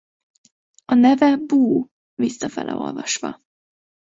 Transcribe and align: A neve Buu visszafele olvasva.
A 0.85 0.93
neve 0.93 1.37
Buu 1.37 1.89
visszafele 2.15 2.73
olvasva. 2.73 3.39